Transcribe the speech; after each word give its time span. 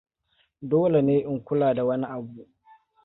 Dole 0.69 0.99
ne 1.05 1.15
in 1.31 1.37
kula 1.47 1.67
da 1.75 1.83
wani 1.89 2.05
abu. 2.15 2.43